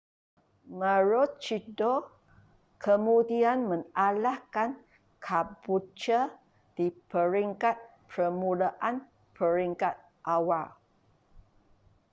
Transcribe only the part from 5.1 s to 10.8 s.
caboolture di peringkat permulaan peringkat awal